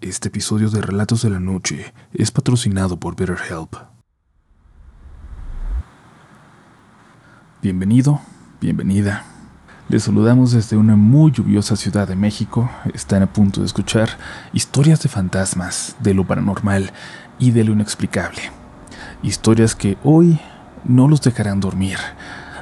[0.00, 3.74] Este episodio de Relatos de la Noche es patrocinado por BetterHelp.
[7.60, 8.22] Bienvenido,
[8.62, 9.26] bienvenida.
[9.90, 12.70] Les saludamos desde una muy lluviosa ciudad de México.
[12.94, 14.08] Están a punto de escuchar
[14.54, 16.92] historias de fantasmas, de lo paranormal
[17.38, 18.40] y de lo inexplicable.
[19.22, 20.40] Historias que hoy
[20.82, 21.98] no los dejarán dormir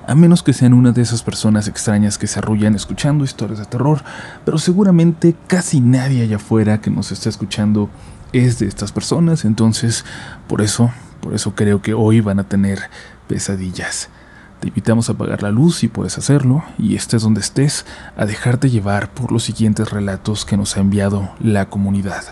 [0.09, 3.67] a menos que sean una de esas personas extrañas que se arrullan escuchando historias de
[3.67, 4.03] terror,
[4.43, 7.91] pero seguramente casi nadie allá afuera que nos esté escuchando
[8.33, 10.07] es de estas personas, entonces
[10.47, 10.91] por eso,
[11.21, 12.79] por eso creo que hoy van a tener
[13.27, 14.09] pesadillas.
[14.61, 17.85] Te invitamos a apagar la luz si puedes hacerlo, y estés donde estés,
[18.17, 22.25] a dejarte llevar por los siguientes relatos que nos ha enviado la comunidad.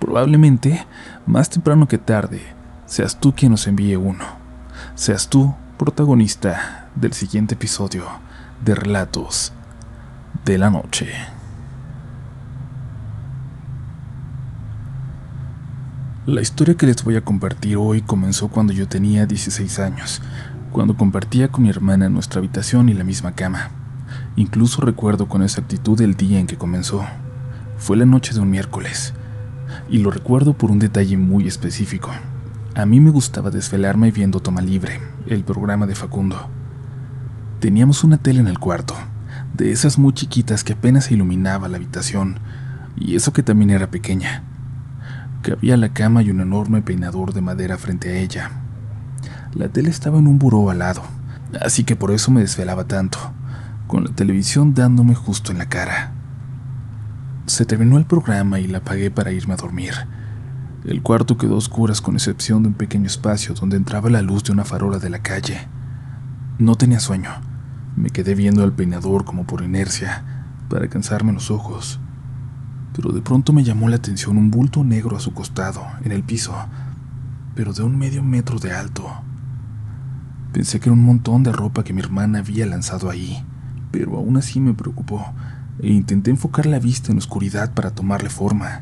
[0.00, 0.84] Probablemente,
[1.26, 2.42] más temprano que tarde,
[2.86, 4.24] seas tú quien nos envíe uno.
[4.96, 8.04] Seas tú protagonista del siguiente episodio
[8.64, 9.52] de Relatos
[10.44, 11.08] de la Noche.
[16.26, 20.22] La historia que les voy a compartir hoy comenzó cuando yo tenía 16 años,
[20.70, 23.70] cuando compartía con mi hermana nuestra habitación y la misma cama.
[24.36, 27.04] Incluso recuerdo con exactitud el día en que comenzó.
[27.78, 29.14] Fue la noche de un miércoles,
[29.88, 32.10] y lo recuerdo por un detalle muy específico.
[32.74, 36.61] A mí me gustaba desvelarme viendo Toma Libre, el programa de Facundo.
[37.62, 38.92] Teníamos una tele en el cuarto,
[39.54, 42.40] de esas muy chiquitas que apenas iluminaba la habitación,
[42.96, 44.42] y eso que también era pequeña.
[45.42, 48.50] Cabía la cama y un enorme peinador de madera frente a ella.
[49.54, 51.02] La tele estaba en un buró al lado,
[51.60, 53.18] así que por eso me desvelaba tanto,
[53.86, 56.14] con la televisión dándome justo en la cara.
[57.46, 59.94] Se terminó el programa y la apagué para irme a dormir.
[60.84, 64.42] El cuarto quedó a oscuras con excepción de un pequeño espacio donde entraba la luz
[64.42, 65.68] de una farola de la calle.
[66.58, 67.51] No tenía sueño
[67.96, 70.24] me quedé viendo al peinador como por inercia,
[70.68, 72.00] para cansarme los ojos.
[72.94, 76.22] Pero de pronto me llamó la atención un bulto negro a su costado, en el
[76.22, 76.54] piso,
[77.54, 79.06] pero de un medio metro de alto.
[80.52, 83.44] Pensé que era un montón de ropa que mi hermana había lanzado ahí,
[83.90, 85.24] pero aún así me preocupó
[85.80, 88.80] e intenté enfocar la vista en la oscuridad para tomarle forma.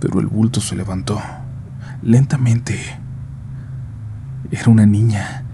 [0.00, 1.20] Pero el bulto se levantó,
[2.02, 2.78] lentamente.
[4.50, 5.44] Era una niña,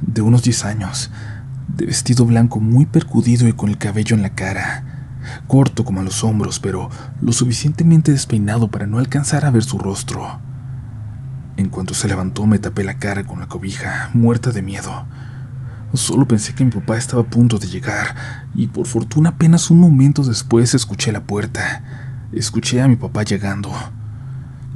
[0.00, 1.10] de unos 10 años,
[1.68, 6.02] de vestido blanco muy percudido y con el cabello en la cara, corto como a
[6.02, 6.90] los hombros, pero
[7.20, 10.40] lo suficientemente despeinado para no alcanzar a ver su rostro.
[11.56, 15.06] En cuanto se levantó me tapé la cara con la cobija, muerta de miedo.
[15.94, 18.14] Solo pensé que mi papá estaba a punto de llegar,
[18.54, 21.82] y por fortuna apenas un momento después escuché la puerta.
[22.32, 23.72] Escuché a mi papá llegando.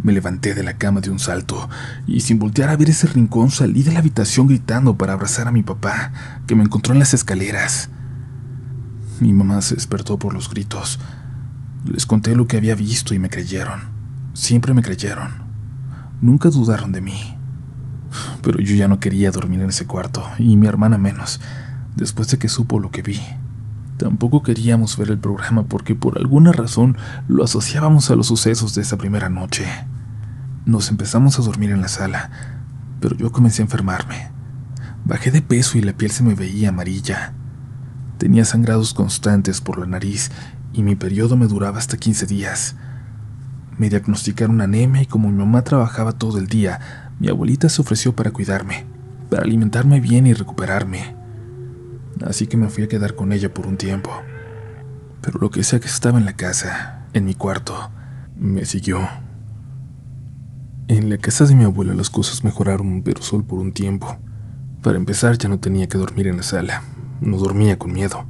[0.03, 1.69] Me levanté de la cama de un salto
[2.07, 5.53] y sin voltear a ver ese rincón salí de la habitación gritando para abrazar a
[5.53, 6.13] mi papá,
[6.47, 7.89] que me encontró en las escaleras.
[9.21, 10.99] Mi mamá se despertó por los gritos.
[11.85, 13.81] Les conté lo que había visto y me creyeron.
[14.35, 15.31] Siempre me creyeron.
[16.21, 17.37] Nunca dudaron de mí.
[18.43, 21.41] Pero yo ya no quería dormir en ese cuarto, y mi hermana menos,
[21.95, 23.21] después de que supo lo que vi.
[23.97, 26.97] Tampoco queríamos ver el programa porque por alguna razón
[27.29, 29.67] lo asociábamos a los sucesos de esa primera noche.
[30.65, 32.31] Nos empezamos a dormir en la sala,
[33.01, 34.31] pero yo comencé a enfermarme.
[35.05, 37.35] Bajé de peso y la piel se me veía amarilla.
[38.19, 40.31] Tenía sangrados constantes por la nariz
[40.73, 42.77] y mi periodo me duraba hasta 15 días.
[43.79, 48.15] Me diagnosticaron anemia y como mi mamá trabajaba todo el día, mi abuelita se ofreció
[48.15, 48.85] para cuidarme,
[49.31, 51.22] para alimentarme bien y recuperarme
[52.25, 54.11] así que me fui a quedar con ella por un tiempo.
[55.21, 57.91] Pero lo que sea que estaba en la casa, en mi cuarto,
[58.37, 59.09] me siguió.
[60.89, 64.19] En la casa de mi abuela las cosas mejoraron, pero solo por un tiempo.
[64.83, 66.83] Para empezar ya no tenía que dormir en la sala,
[67.21, 68.27] no dormía con miedo.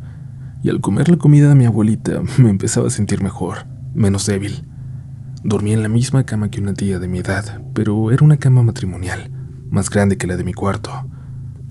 [0.62, 4.68] Y al comer la comida de mi abuelita me empezaba a sentir mejor, menos débil.
[5.42, 8.62] Dormía en la misma cama que una tía de mi edad, pero era una cama
[8.62, 9.30] matrimonial,
[9.70, 10.92] más grande que la de mi cuarto.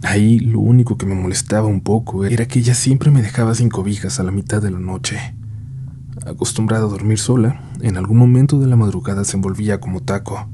[0.04, 3.70] Ahí lo único que me molestaba un poco era que ella siempre me dejaba sin
[3.70, 5.36] cobijas a la mitad de la noche.
[6.26, 10.50] Acostumbrada a dormir sola, en algún momento de la madrugada se envolvía como taco.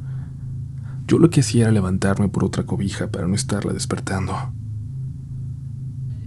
[1.07, 4.33] Yo lo que hacía era levantarme por otra cobija para no estarla despertando.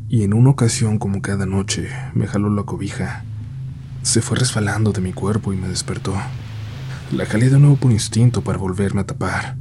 [0.09, 3.25] Y en una ocasión, como cada noche, me jaló la cobija.
[4.03, 6.15] Se fue resbalando de mi cuerpo y me despertó.
[7.13, 9.57] La jalé de nuevo por instinto para volverme a tapar,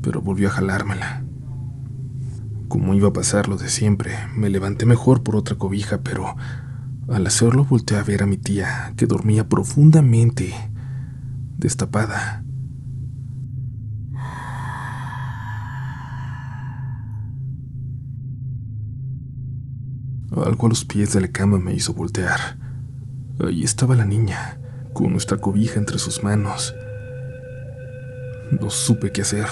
[0.00, 1.24] pero volvió a jalármela.
[2.72, 6.36] Como iba a pasar lo de siempre, me levanté mejor por otra cobija, pero
[7.06, 10.54] al hacerlo volteé a ver a mi tía, que dormía profundamente,
[11.58, 12.42] destapada.
[20.34, 22.56] Algo a los pies de la cama me hizo voltear.
[23.46, 24.58] Ahí estaba la niña,
[24.94, 26.74] con nuestra cobija entre sus manos.
[28.58, 29.46] No supe qué hacer,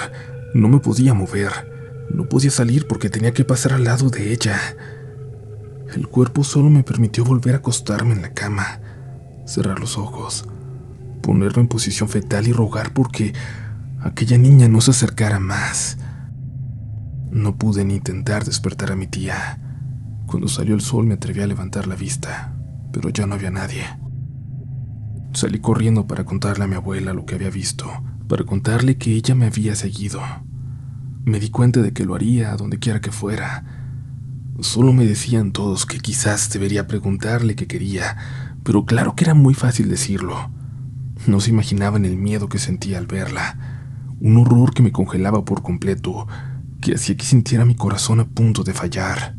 [0.54, 1.69] no me podía mover,
[2.12, 4.58] no podía salir porque tenía que pasar al lado de ella.
[5.94, 8.80] El cuerpo solo me permitió volver a acostarme en la cama,
[9.46, 10.46] cerrar los ojos,
[11.22, 13.32] ponerme en posición fetal y rogar porque
[14.00, 15.98] aquella niña no se acercara más.
[17.30, 19.58] No pude ni intentar despertar a mi tía.
[20.26, 22.56] Cuando salió el sol me atreví a levantar la vista,
[22.92, 23.84] pero ya no había nadie.
[25.32, 27.86] Salí corriendo para contarle a mi abuela lo que había visto,
[28.28, 30.20] para contarle que ella me había seguido.
[31.24, 33.64] Me di cuenta de que lo haría a donde quiera que fuera.
[34.60, 38.16] Solo me decían todos que quizás debería preguntarle qué quería,
[38.62, 40.50] pero claro que era muy fácil decirlo.
[41.26, 43.58] No se imaginaban el miedo que sentía al verla,
[44.20, 46.26] un horror que me congelaba por completo,
[46.80, 49.34] que hacía que sintiera mi corazón a punto de fallar.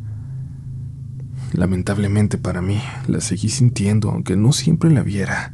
[1.54, 5.54] Lamentablemente para mí, la seguí sintiendo aunque no siempre la viera.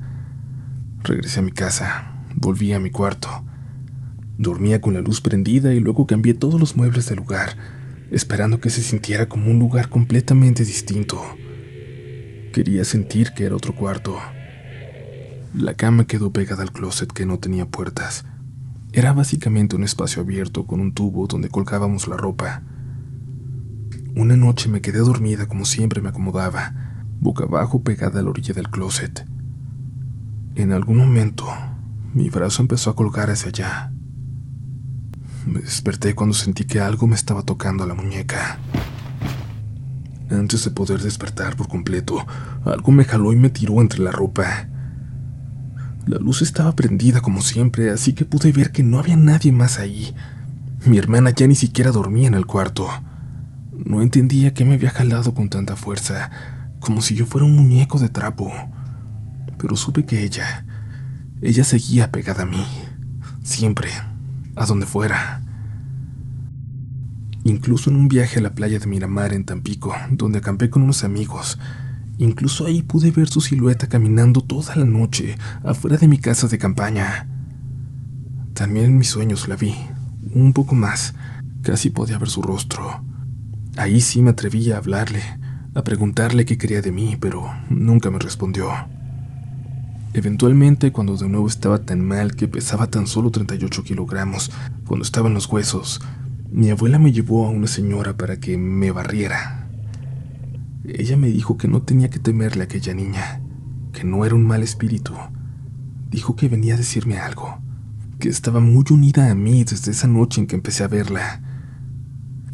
[1.03, 3.46] Regresé a mi casa, volví a mi cuarto.
[4.37, 7.57] Dormía con la luz prendida y luego cambié todos los muebles del lugar,
[8.11, 11.19] esperando que se sintiera como un lugar completamente distinto.
[12.53, 14.15] Quería sentir que era otro cuarto.
[15.55, 18.25] La cama quedó pegada al closet que no tenía puertas.
[18.93, 22.61] Era básicamente un espacio abierto con un tubo donde colgábamos la ropa.
[24.15, 26.73] Una noche me quedé dormida como siempre me acomodaba,
[27.19, 29.25] boca abajo pegada a la orilla del closet.
[30.55, 31.45] En algún momento,
[32.13, 33.96] mi brazo empezó a colgar hacia allá.
[35.47, 38.59] Me desperté cuando sentí que algo me estaba tocando la muñeca.
[40.29, 42.27] Antes de poder despertar por completo,
[42.65, 44.67] algo me jaló y me tiró entre la ropa.
[46.05, 49.79] La luz estaba prendida como siempre, así que pude ver que no había nadie más
[49.79, 50.13] ahí.
[50.85, 52.89] Mi hermana ya ni siquiera dormía en el cuarto.
[53.71, 56.29] No entendía qué me había jalado con tanta fuerza,
[56.81, 58.51] como si yo fuera un muñeco de trapo.
[59.57, 60.65] Pero supe que ella,
[61.41, 62.65] ella seguía pegada a mí,
[63.43, 63.89] siempre,
[64.57, 65.41] a donde fuera.
[67.43, 71.03] Incluso en un viaje a la playa de Miramar en Tampico, donde acampé con unos
[71.03, 71.57] amigos,
[72.19, 76.57] Incluso ahí pude ver su silueta caminando toda la noche afuera de mi casa de
[76.57, 77.27] campaña.
[78.53, 79.75] También en mis sueños la vi,
[80.33, 81.13] un poco más.
[81.61, 83.03] Casi podía ver su rostro.
[83.77, 85.21] Ahí sí me atreví a hablarle,
[85.75, 88.71] a preguntarle qué quería de mí, pero nunca me respondió.
[90.13, 94.51] Eventualmente, cuando de nuevo estaba tan mal que pesaba tan solo 38 kilogramos,
[94.85, 96.01] cuando estaba en los huesos,
[96.51, 99.67] mi abuela me llevó a una señora para que me barriera,
[100.87, 103.41] ella me dijo que no tenía que temerle a aquella niña,
[103.91, 105.13] que no era un mal espíritu.
[106.09, 107.59] Dijo que venía a decirme algo,
[108.19, 111.41] que estaba muy unida a mí desde esa noche en que empecé a verla.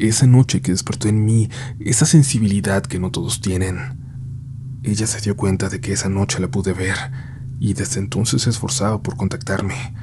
[0.00, 1.48] Esa noche que despertó en mí
[1.78, 3.78] esa sensibilidad que no todos tienen.
[4.82, 6.96] Ella se dio cuenta de que esa noche la pude ver
[7.64, 9.94] y desde entonces se esforzaba por contactarme.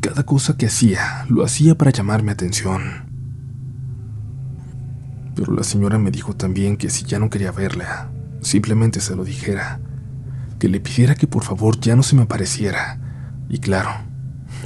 [0.00, 3.04] Cada cosa que hacía lo hacía para llamar mi atención
[5.34, 8.10] pero la señora me dijo también que si ya no quería verla,
[8.40, 9.80] simplemente se lo dijera,
[10.58, 12.98] que le pidiera que por favor ya no se me apareciera.
[13.48, 13.90] Y claro,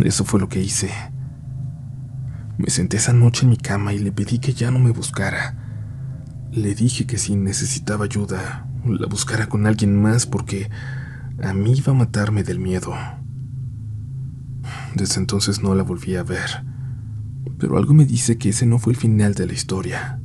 [0.04, 0.90] eso fue lo que hice.
[2.58, 5.56] Me senté esa noche en mi cama y le pedí que ya no me buscara.
[6.52, 10.70] Le dije que si necesitaba ayuda, la buscara con alguien más porque
[11.42, 12.92] a mí iba a matarme del miedo.
[14.94, 16.64] Desde entonces no la volví a ver,
[17.58, 20.20] pero algo me dice que ese no fue el final de la historia.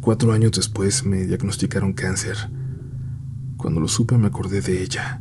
[0.00, 2.36] Cuatro años después me diagnosticaron cáncer.
[3.56, 5.20] Cuando lo supe me acordé de ella.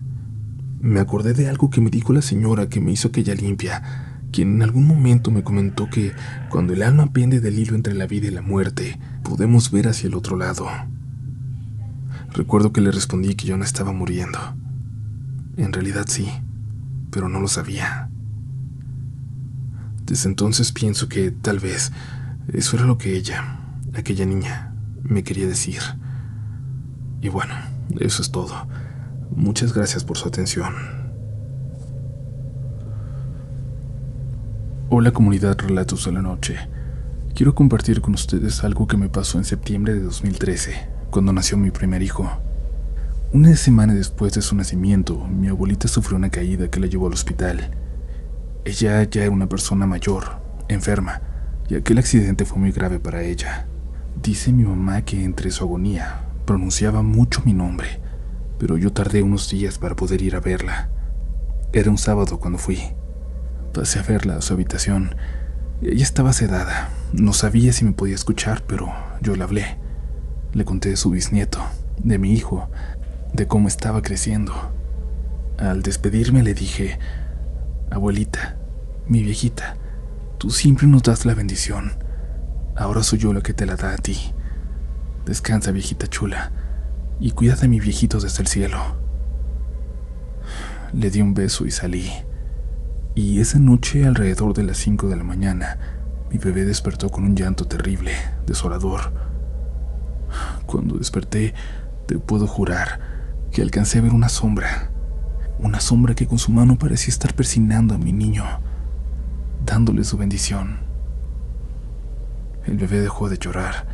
[0.80, 4.56] Me acordé de algo que me dijo la señora que me hizo aquella limpia, quien
[4.56, 6.14] en algún momento me comentó que
[6.50, 10.08] cuando el alma pende del hilo entre la vida y la muerte, podemos ver hacia
[10.08, 10.68] el otro lado.
[12.34, 14.38] Recuerdo que le respondí que yo no estaba muriendo.
[15.58, 16.30] En realidad sí,
[17.12, 18.10] pero no lo sabía.
[20.06, 21.92] Desde entonces pienso que tal vez
[22.54, 23.60] eso era lo que ella,
[23.94, 25.80] aquella niña, me quería decir.
[27.22, 27.56] Y bueno,
[28.00, 28.68] eso es todo.
[29.36, 30.74] Muchas gracias por su atención.
[34.90, 36.58] Hola comunidad Relatos de la Noche.
[37.34, 41.72] Quiero compartir con ustedes algo que me pasó en septiembre de 2013, cuando nació mi
[41.72, 42.45] primer hijo.
[43.36, 47.14] Una semana después de su nacimiento, mi abuelita sufrió una caída que la llevó al
[47.16, 47.70] hospital.
[48.64, 50.40] Ella ya era una persona mayor,
[50.70, 51.20] enferma,
[51.68, 53.68] y aquel accidente fue muy grave para ella.
[54.24, 58.00] Dice mi mamá que entre su agonía pronunciaba mucho mi nombre,
[58.58, 60.90] pero yo tardé unos días para poder ir a verla.
[61.74, 62.80] Era un sábado cuando fui.
[63.74, 65.14] Pasé a verla a su habitación.
[65.82, 66.88] Ella estaba sedada.
[67.12, 69.78] No sabía si me podía escuchar, pero yo le hablé.
[70.54, 71.60] Le conté de su bisnieto,
[72.02, 72.70] de mi hijo,
[73.36, 74.54] de cómo estaba creciendo.
[75.58, 77.00] Al despedirme le dije,
[77.92, 78.58] abuelita,
[79.08, 79.78] mi viejita,
[80.38, 81.94] tú siempre nos das la bendición.
[82.76, 84.34] Ahora soy yo la que te la da a ti.
[85.26, 86.52] Descansa, viejita chula,
[87.20, 88.80] y cuida de mi viejito desde el cielo.
[90.94, 92.12] Le di un beso y salí.
[93.16, 95.78] Y esa noche, alrededor de las 5 de la mañana,
[96.32, 98.12] mi bebé despertó con un llanto terrible,
[98.46, 99.14] desolador.
[100.66, 101.54] Cuando desperté,
[102.08, 103.15] te puedo jurar
[103.56, 104.92] que alcancé a ver una sombra,
[105.60, 108.44] una sombra que con su mano parecía estar persinando a mi niño,
[109.66, 110.80] dándole su bendición.
[112.66, 113.88] El bebé dejó de llorar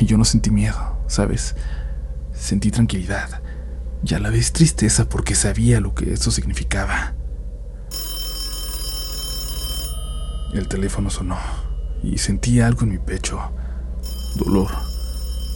[0.00, 1.56] y yo no sentí miedo, ¿sabes?
[2.32, 3.42] Sentí tranquilidad
[4.02, 7.12] y a la vez tristeza porque sabía lo que eso significaba.
[10.54, 11.36] El teléfono sonó
[12.02, 13.42] y sentí algo en mi pecho,
[14.36, 14.70] dolor,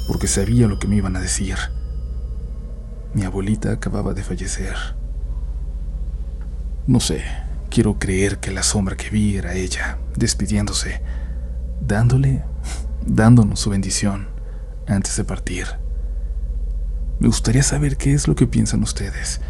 [0.06, 1.56] porque sabía lo que me iban a decir.
[3.14, 4.74] Mi abuelita acababa de fallecer.
[6.86, 7.22] No sé,
[7.70, 11.00] quiero creer que la sombra que vi era ella, despidiéndose,
[11.80, 12.44] dándole,
[13.06, 14.28] dándonos su bendición
[14.86, 15.66] antes de partir.
[17.18, 19.40] Me gustaría saber qué es lo que piensan ustedes.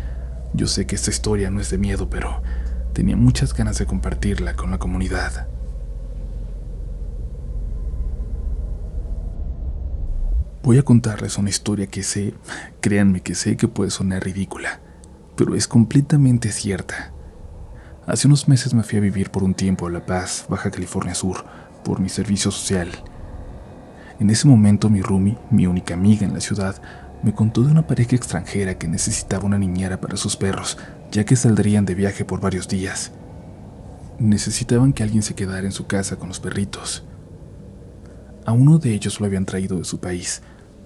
[0.55, 2.43] Yo sé que esta historia no es de miedo, pero
[2.93, 5.49] tenía muchas ganas de compartirla con la comunidad.
[10.63, 12.35] Voy a contarles una historia que sé,
[12.81, 14.81] créanme que sé que puede sonar ridícula,
[15.37, 17.13] pero es completamente cierta.
[18.07, 21.15] Hace unos meses me fui a vivir por un tiempo a La Paz, Baja California
[21.15, 21.45] Sur,
[21.85, 22.89] por mi servicio social.
[24.19, 26.83] En ese momento mi Rumi, mi única amiga en la ciudad,
[27.23, 30.77] me contó de una pareja extranjera que necesitaba una niñera para sus perros,
[31.13, 33.13] ya que saldrían de viaje por varios días.
[34.19, 37.08] Necesitaban que alguien se quedara en su casa con los perritos.
[38.49, 40.41] A uno de ellos lo habían traído de su país,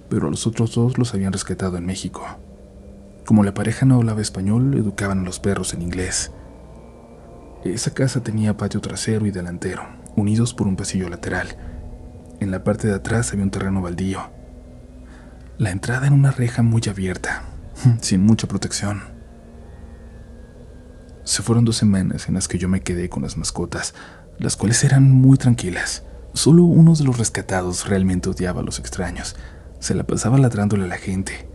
[0.08, 2.26] pero a los otros dos los habían rescatado en México.
[3.24, 6.32] Como la pareja no hablaba español, educaban a los perros en inglés.
[7.62, 9.84] Esa casa tenía patio trasero y delantero,
[10.16, 11.56] unidos por un pasillo lateral.
[12.40, 14.28] En la parte de atrás había un terreno baldío.
[15.56, 17.44] La entrada en una reja muy abierta,
[18.00, 19.02] sin mucha protección.
[21.22, 23.94] Se fueron dos semanas en las que yo me quedé con las mascotas,
[24.40, 26.02] las cuales eran muy tranquilas.
[26.34, 29.36] Solo uno de los rescatados realmente odiaba a los extraños.
[29.80, 31.46] Se la pasaba ladrándole a la gente.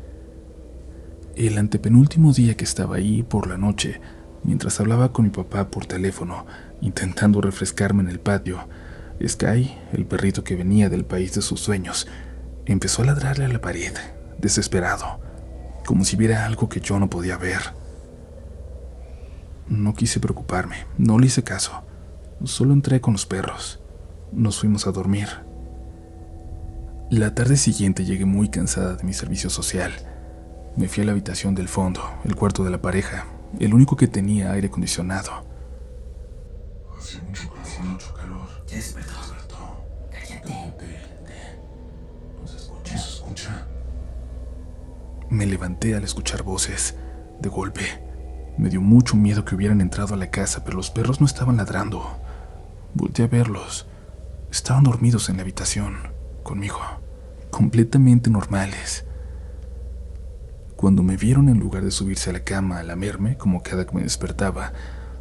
[1.36, 4.02] El antepenúltimo día que estaba ahí por la noche,
[4.44, 6.46] mientras hablaba con mi papá por teléfono,
[6.82, 8.68] intentando refrescarme en el patio,
[9.26, 12.08] Sky, el perrito que venía del país de sus sueños,
[12.66, 13.94] empezó a ladrarle a la pared,
[14.38, 15.20] desesperado,
[15.86, 17.62] como si viera algo que yo no podía ver.
[19.68, 21.84] No quise preocuparme, no le hice caso.
[22.44, 23.80] Solo entré con los perros.
[24.32, 25.28] Nos fuimos a dormir.
[27.10, 29.94] La tarde siguiente llegué muy cansada de mi servicio social.
[30.76, 33.26] Me fui a la habitación del fondo, el cuarto de la pareja,
[33.60, 35.32] el único que tenía aire acondicionado.
[36.98, 37.62] Hace mucho calor.
[37.64, 38.48] Hace mucho calor.
[38.68, 39.12] Ya despertó.
[39.20, 39.86] Despertó.
[40.12, 40.74] Cállate.
[42.42, 42.94] No se escucha.
[42.94, 43.68] No se escucha.
[45.30, 46.96] Me levanté al escuchar voces.
[47.40, 47.84] De golpe,
[48.58, 51.58] me dio mucho miedo que hubieran entrado a la casa, pero los perros no estaban
[51.58, 52.18] ladrando.
[52.94, 53.88] Volté a verlos.
[54.52, 55.98] Estaban dormidos en la habitación,
[56.44, 56.80] conmigo,
[57.52, 59.06] completamente normales.
[60.78, 63.96] Cuando me vieron en lugar de subirse a la cama a lamerme, como cada que
[63.96, 64.74] me despertaba,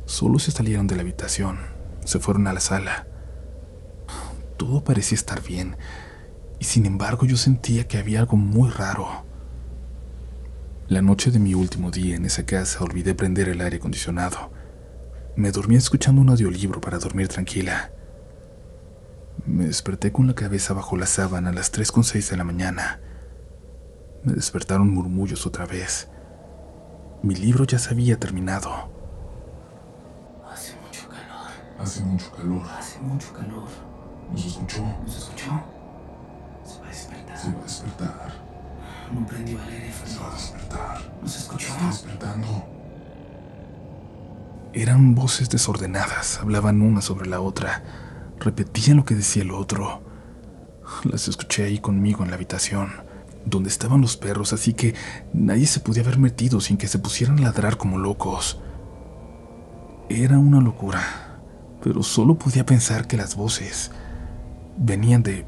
[0.05, 1.59] solo se salieron de la habitación,
[2.05, 3.07] se fueron a la sala.
[4.57, 5.77] Todo parecía estar bien,
[6.61, 9.25] y sin embargo yo sentía que había algo muy raro.
[10.89, 14.53] La noche de mi último día en esa casa olvidé prender el aire acondicionado.
[15.35, 17.91] Me dormí escuchando un audiolibro para dormir tranquila.
[19.47, 23.01] Me desperté con la cabeza bajo la sábana a las 3.6 de la mañana.
[24.25, 26.09] Me despertaron murmullos otra vez.
[27.23, 28.91] Mi libro ya se había terminado.
[30.51, 31.49] Hace mucho calor.
[31.79, 32.63] Hace mucho calor.
[32.77, 33.69] Hace mucho calor.
[34.33, 34.83] ¿No se escuchó?
[34.83, 35.63] ¿No se escuchó?
[36.65, 37.39] Se va a despertar.
[37.39, 38.33] Se va a despertar.
[39.15, 41.19] No prendió el Se va a despertar.
[41.23, 41.69] ¿No se escuchó?
[41.69, 42.67] Está despertando.
[44.73, 47.83] Eran voces desordenadas, hablaban una sobre la otra,
[48.41, 50.03] repetían lo que decía el otro.
[51.05, 52.93] Las escuché ahí conmigo en la habitación,
[53.45, 54.95] donde estaban los perros, así que
[55.33, 58.61] nadie se podía haber metido sin que se pusieran a ladrar como locos.
[60.09, 61.41] Era una locura,
[61.83, 63.91] pero solo podía pensar que las voces
[64.77, 65.47] venían de...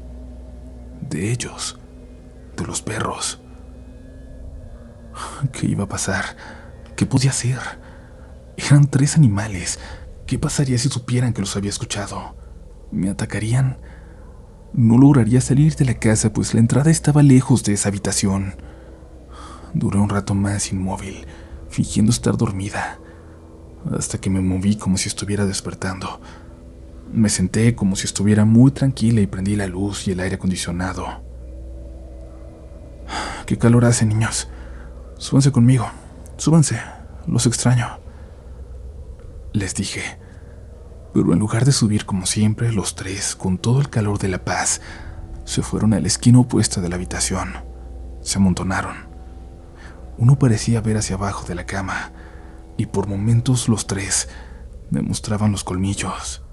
[1.09, 1.79] de ellos,
[2.57, 3.41] de los perros.
[5.51, 6.35] ¿Qué iba a pasar?
[6.95, 7.59] ¿Qué podía hacer?
[8.57, 9.79] Eran tres animales.
[10.25, 12.38] ¿Qué pasaría si supieran que los había escuchado?
[12.91, 13.77] ¿Me atacarían?
[14.73, 18.55] No lograría salir de la casa, pues la entrada estaba lejos de esa habitación.
[19.73, 21.25] Duré un rato más inmóvil,
[21.69, 22.99] fingiendo estar dormida,
[23.97, 26.19] hasta que me moví como si estuviera despertando.
[27.11, 31.23] Me senté como si estuviera muy tranquila y prendí la luz y el aire acondicionado.
[33.45, 34.47] ¿Qué calor hace, niños?
[35.17, 35.89] Súbanse conmigo,
[36.37, 36.79] súbanse,
[37.25, 37.87] los extraño.
[39.53, 40.01] Les dije,
[41.13, 44.43] pero en lugar de subir como siempre, los tres, con todo el calor de la
[44.45, 44.81] paz,
[45.43, 47.53] se fueron a la esquina opuesta de la habitación.
[48.21, 48.95] Se amontonaron.
[50.17, 52.11] Uno parecía ver hacia abajo de la cama,
[52.77, 54.29] y por momentos los tres
[54.91, 56.43] me mostraban los colmillos.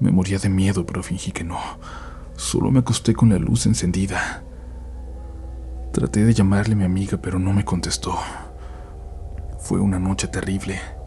[0.00, 1.58] Me moría de miedo, pero fingí que no.
[2.36, 4.44] Solo me acosté con la luz encendida.
[5.92, 8.16] Traté de llamarle a mi amiga, pero no me contestó.
[9.58, 10.97] Fue una noche terrible.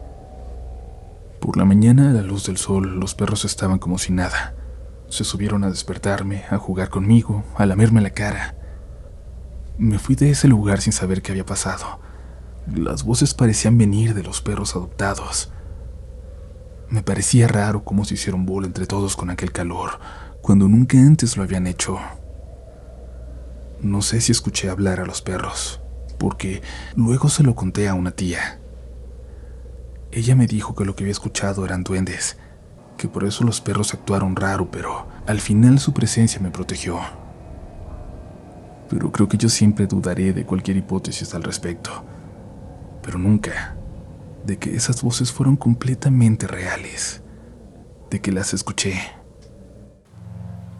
[1.42, 4.54] Por la mañana, a la luz del sol, los perros estaban como si nada.
[5.08, 8.54] Se subieron a despertarme, a jugar conmigo, a lamerme la cara.
[9.76, 11.98] Me fui de ese lugar sin saber qué había pasado.
[12.72, 15.52] Las voces parecían venir de los perros adoptados.
[16.88, 19.98] Me parecía raro cómo se hicieron bola entre todos con aquel calor,
[20.42, 21.98] cuando nunca antes lo habían hecho.
[23.80, 25.80] No sé si escuché hablar a los perros,
[26.20, 26.62] porque
[26.94, 28.61] luego se lo conté a una tía.
[30.14, 32.36] Ella me dijo que lo que había escuchado eran duendes,
[32.98, 37.00] que por eso los perros actuaron raro, pero al final su presencia me protegió.
[38.90, 42.04] Pero creo que yo siempre dudaré de cualquier hipótesis al respecto,
[43.02, 43.74] pero nunca
[44.44, 47.22] de que esas voces fueron completamente reales,
[48.10, 49.00] de que las escuché.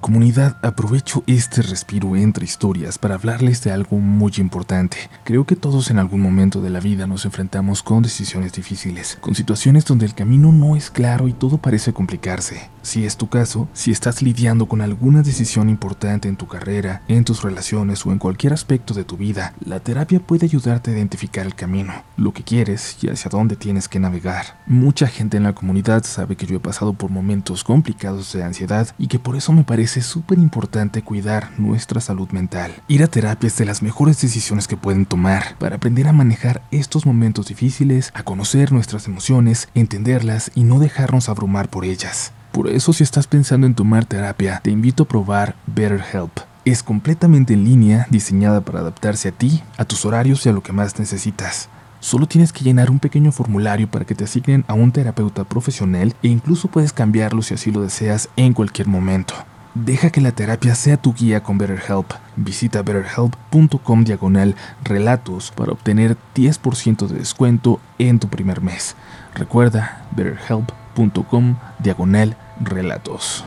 [0.02, 4.96] Comunidad, aprovecho este respiro entre historias para hablarles de algo muy importante.
[5.22, 9.36] Creo que todos en algún momento de la vida nos enfrentamos con decisiones difíciles, con
[9.36, 12.68] situaciones donde el camino no es claro y todo parece complicarse.
[12.82, 17.22] Si es tu caso, si estás lidiando con alguna decisión importante en tu carrera, en
[17.22, 21.46] tus relaciones o en cualquier aspecto de tu vida, la terapia puede ayudarte a identificar
[21.46, 24.60] el camino, lo que quieres y hacia dónde tienes que navegar.
[24.66, 28.88] Mucha gente en la comunidad sabe que yo he pasado por momentos complicados de ansiedad
[28.98, 32.72] y que por eso me parece es súper importante cuidar nuestra salud mental.
[32.88, 36.62] Ir a terapia es de las mejores decisiones que pueden tomar para aprender a manejar
[36.70, 42.32] estos momentos difíciles, a conocer nuestras emociones, entenderlas y no dejarnos abrumar por ellas.
[42.52, 46.40] Por eso si estás pensando en tomar terapia, te invito a probar BetterHelp.
[46.64, 50.62] Es completamente en línea, diseñada para adaptarse a ti, a tus horarios y a lo
[50.62, 51.68] que más necesitas.
[51.98, 56.14] Solo tienes que llenar un pequeño formulario para que te asignen a un terapeuta profesional
[56.22, 59.34] e incluso puedes cambiarlo si así lo deseas en cualquier momento.
[59.74, 62.12] Deja que la terapia sea tu guía con BetterHelp.
[62.36, 64.54] Visita betterhelp.com diagonal
[64.84, 68.96] relatos para obtener 10% de descuento en tu primer mes.
[69.34, 73.46] Recuerda betterhelp.com diagonal relatos.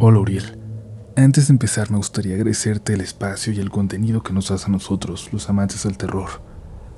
[0.00, 0.58] Hola Uriel.
[1.16, 4.70] Antes de empezar me gustaría agradecerte el espacio y el contenido que nos das a
[4.70, 6.47] nosotros, los amantes del terror.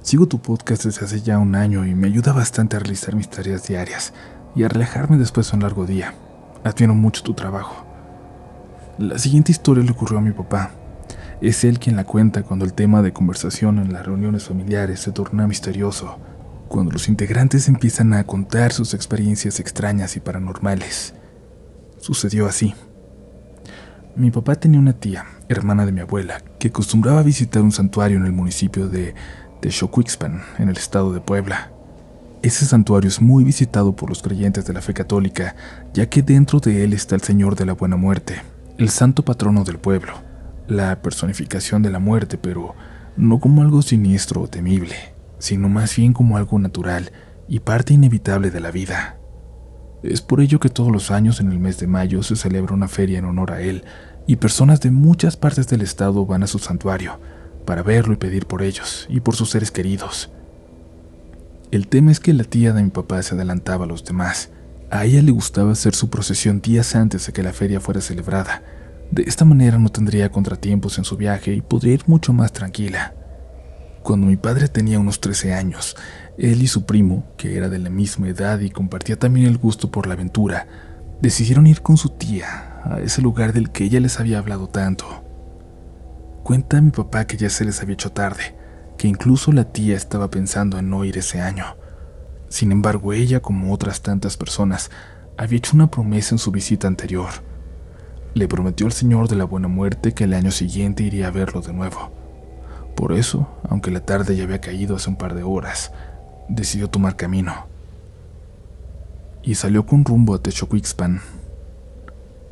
[0.02, 3.28] Sigo tu podcast desde hace ya un año y me ayuda bastante a realizar mis
[3.28, 4.14] tareas diarias
[4.56, 6.14] y a relajarme después de un largo día.
[6.64, 7.84] Admiro mucho tu trabajo.
[8.98, 10.70] La siguiente historia le ocurrió a mi papá.
[11.42, 15.12] Es él quien la cuenta cuando el tema de conversación en las reuniones familiares se
[15.12, 16.18] torna misterioso,
[16.68, 21.14] cuando los integrantes empiezan a contar sus experiencias extrañas y paranormales.
[21.98, 22.74] Sucedió así.
[24.16, 28.26] Mi papá tenía una tía, hermana de mi abuela, que acostumbraba visitar un santuario en
[28.26, 29.14] el municipio de
[29.60, 31.70] de Xocuixpan, en el estado de Puebla.
[32.42, 35.54] Ese santuario es muy visitado por los creyentes de la fe católica,
[35.92, 38.42] ya que dentro de él está el Señor de la Buena Muerte,
[38.78, 40.14] el santo patrono del pueblo,
[40.66, 42.74] la personificación de la muerte, pero
[43.16, 44.96] no como algo siniestro o temible,
[45.38, 47.12] sino más bien como algo natural
[47.46, 49.18] y parte inevitable de la vida.
[50.02, 52.88] Es por ello que todos los años en el mes de mayo se celebra una
[52.88, 53.84] feria en honor a él,
[54.26, 57.18] y personas de muchas partes del estado van a su santuario,
[57.70, 60.28] para verlo y pedir por ellos y por sus seres queridos.
[61.70, 64.50] El tema es que la tía de mi papá se adelantaba a los demás.
[64.90, 68.64] A ella le gustaba hacer su procesión días antes de que la feria fuera celebrada.
[69.12, 73.14] De esta manera no tendría contratiempos en su viaje y podría ir mucho más tranquila.
[74.02, 75.96] Cuando mi padre tenía unos 13 años,
[76.38, 79.92] él y su primo, que era de la misma edad y compartía también el gusto
[79.92, 80.66] por la aventura,
[81.22, 85.29] decidieron ir con su tía a ese lugar del que ella les había hablado tanto.
[86.50, 88.56] Cuenta a mi papá que ya se les había hecho tarde,
[88.98, 91.76] que incluso la tía estaba pensando en no ir ese año.
[92.48, 94.90] Sin embargo, ella, como otras tantas personas,
[95.36, 97.28] había hecho una promesa en su visita anterior.
[98.34, 101.60] Le prometió al Señor de la Buena Muerte que el año siguiente iría a verlo
[101.60, 102.10] de nuevo.
[102.96, 105.92] Por eso, aunque la tarde ya había caído hace un par de horas,
[106.48, 107.68] decidió tomar camino.
[109.44, 111.20] Y salió con rumbo a Techocuixpan.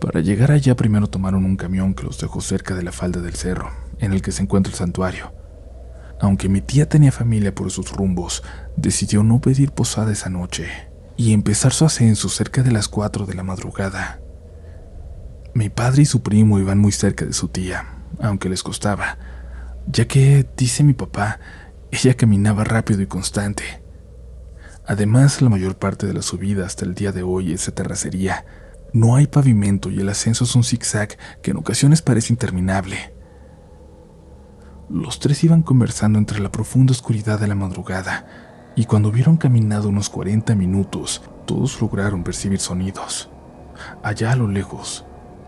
[0.01, 3.35] Para llegar allá primero tomaron un camión que los dejó cerca de la falda del
[3.35, 5.33] cerro, en el que se encuentra el santuario.
[6.21, 8.43] Aunque mi tía tenía familia por esos rumbos,
[8.77, 10.69] decidió no pedir posada esa noche
[11.17, 14.21] y empezar su ascenso cerca de las 4 de la madrugada.
[15.55, 19.19] Mi padre y su primo iban muy cerca de su tía, aunque les costaba,
[19.87, 21.41] ya que, dice mi papá,
[21.91, 23.65] ella caminaba rápido y constante.
[24.87, 28.45] Además, la mayor parte de la subida hasta el día de hoy es de terracería.
[28.93, 33.15] No hay pavimento y el ascenso es un zigzag que en ocasiones parece interminable.
[34.91, 38.27] Los tres iban conversando entre la profunda oscuridad de la madrugada,
[38.75, 43.29] y cuando hubieron caminado unos 40 minutos, todos lograron percibir sonidos.
[44.03, 45.05] Allá a lo lejos,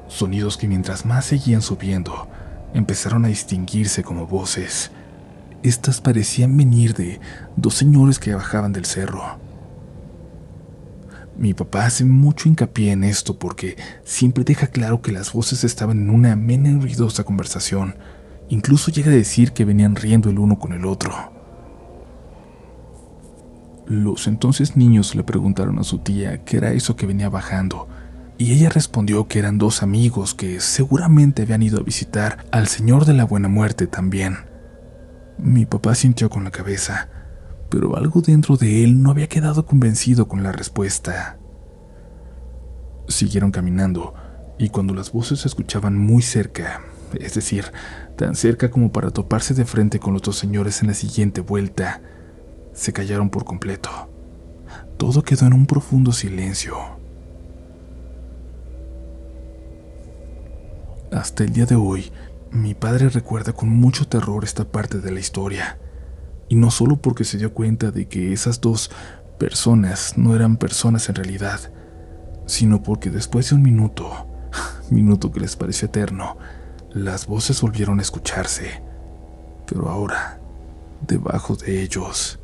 [0.09, 2.29] sonidos que mientras más seguían subiendo,
[2.75, 4.91] empezaron a distinguirse como voces.
[5.63, 7.19] Estas parecían venir de
[7.57, 9.39] dos señores que bajaban del cerro.
[11.39, 15.99] Mi papá hace mucho hincapié en esto porque siempre deja claro que las voces estaban
[15.99, 17.95] en una amena y ruidosa conversación.
[18.51, 21.13] Incluso llega a decir que venían riendo el uno con el otro.
[23.87, 27.89] Los entonces niños le preguntaron a su tía qué era eso que venía bajando,
[28.39, 33.05] y ella respondió que eran dos amigos que seguramente habían ido a visitar al Señor
[33.05, 34.39] de la Buena Muerte también.
[35.39, 37.09] Mi papá sintió con la cabeza,
[37.69, 41.39] pero algo dentro de él no había quedado convencido con la respuesta.
[43.07, 44.15] Siguieron caminando,
[44.59, 46.83] y cuando las voces se escuchaban muy cerca,
[47.19, 47.67] es decir,
[48.17, 52.01] tan cerca como para toparse de frente con los dos señores en la siguiente vuelta,
[52.73, 53.91] se callaron por completo.
[54.97, 56.77] Todo quedó en un profundo silencio.
[61.13, 62.13] Hasta el día de hoy,
[62.53, 65.79] mi padre recuerda con mucho terror esta parte de la historia.
[66.49, 68.91] Y no solo porque se dio cuenta de que esas dos
[69.39, 71.73] personas no eran personas en realidad,
[72.47, 74.27] sino porque después de un minuto,
[74.91, 76.37] minuto que les pareció eterno,
[76.93, 78.83] las voces volvieron a escucharse.
[79.67, 80.41] Pero ahora,
[81.07, 82.41] debajo de ellos,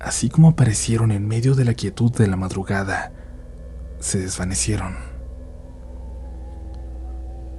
[0.00, 3.12] así como aparecieron en medio de la quietud de la madrugada,
[3.98, 4.96] se desvanecieron.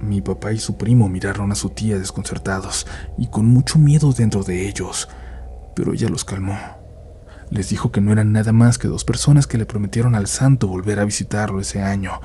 [0.00, 4.42] Mi papá y su primo miraron a su tía desconcertados y con mucho miedo dentro
[4.42, 5.08] de ellos,
[5.74, 6.58] pero ella los calmó.
[7.50, 10.66] Les dijo que no eran nada más que dos personas que le prometieron al santo
[10.66, 12.20] volver a visitarlo ese año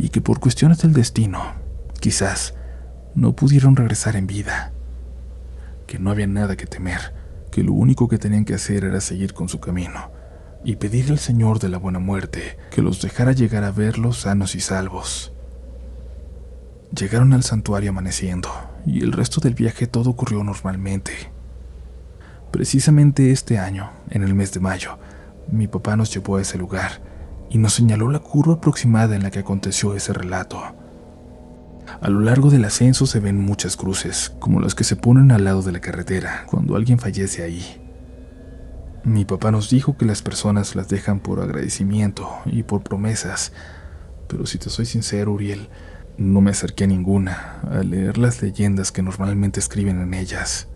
[0.00, 1.42] y que por cuestiones del destino,
[2.00, 2.54] quizás,
[3.14, 4.72] no pudieron regresar en vida.
[5.86, 7.12] Que no había nada que temer
[7.50, 10.10] que lo único que tenían que hacer era seguir con su camino
[10.64, 14.54] y pedirle al Señor de la Buena Muerte que los dejara llegar a verlos sanos
[14.54, 15.32] y salvos.
[16.96, 18.48] Llegaron al santuario amaneciendo
[18.86, 21.12] y el resto del viaje todo ocurrió normalmente.
[22.52, 24.98] Precisamente este año, en el mes de mayo,
[25.50, 27.09] mi papá nos llevó a ese lugar
[27.50, 30.62] y nos señaló la curva aproximada en la que aconteció ese relato.
[32.00, 35.44] A lo largo del ascenso se ven muchas cruces, como las que se ponen al
[35.44, 37.64] lado de la carretera cuando alguien fallece ahí.
[39.02, 43.52] Mi papá nos dijo que las personas las dejan por agradecimiento y por promesas,
[44.28, 45.68] pero si te soy sincero, Uriel,
[46.16, 50.68] no me acerqué a ninguna a leer las leyendas que normalmente escriben en ellas.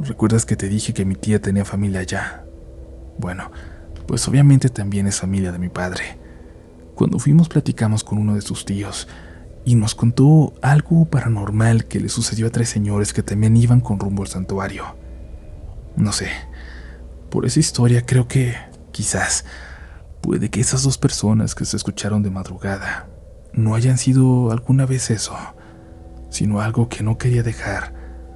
[0.00, 2.44] ¿Recuerdas que te dije que mi tía tenía familia allá?
[3.18, 3.52] Bueno,
[4.06, 6.18] pues obviamente también es familia de mi padre.
[6.94, 9.08] Cuando fuimos platicamos con uno de sus tíos
[9.64, 13.98] y nos contó algo paranormal que le sucedió a tres señores que también iban con
[13.98, 14.96] rumbo al santuario.
[15.96, 16.28] No sé,
[17.30, 18.54] por esa historia creo que,
[18.92, 19.44] quizás,
[20.20, 23.08] puede que esas dos personas que se escucharon de madrugada
[23.52, 25.36] no hayan sido alguna vez eso,
[26.30, 27.94] sino algo que no quería dejar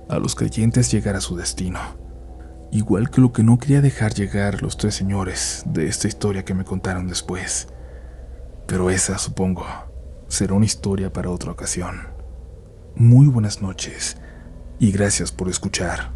[0.08, 2.05] a los creyentes llegar a su destino.
[2.72, 6.54] Igual que lo que no quería dejar llegar los tres señores de esta historia que
[6.54, 7.68] me contaron después.
[8.66, 9.64] Pero esa, supongo,
[10.28, 12.08] será una historia para otra ocasión.
[12.96, 14.16] Muy buenas noches
[14.78, 16.15] y gracias por escuchar.